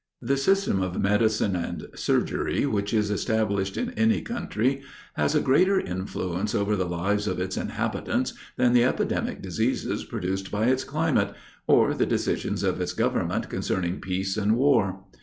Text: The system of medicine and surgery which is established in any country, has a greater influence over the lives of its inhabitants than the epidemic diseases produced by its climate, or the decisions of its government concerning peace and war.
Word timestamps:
The 0.19 0.35
system 0.35 0.81
of 0.81 0.99
medicine 0.99 1.55
and 1.55 1.85
surgery 1.93 2.65
which 2.65 2.91
is 2.91 3.11
established 3.11 3.77
in 3.77 3.91
any 3.91 4.19
country, 4.23 4.81
has 5.13 5.35
a 5.35 5.41
greater 5.41 5.79
influence 5.79 6.55
over 6.55 6.75
the 6.75 6.87
lives 6.89 7.27
of 7.27 7.39
its 7.39 7.55
inhabitants 7.55 8.33
than 8.57 8.73
the 8.73 8.83
epidemic 8.83 9.43
diseases 9.43 10.03
produced 10.03 10.49
by 10.49 10.65
its 10.69 10.83
climate, 10.83 11.35
or 11.67 11.93
the 11.93 12.07
decisions 12.07 12.63
of 12.63 12.81
its 12.81 12.93
government 12.93 13.47
concerning 13.47 14.01
peace 14.01 14.37
and 14.37 14.55
war. 14.57 15.03